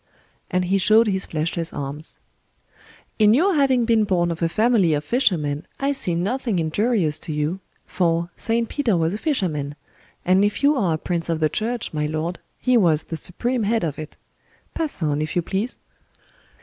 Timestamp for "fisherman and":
9.19-10.43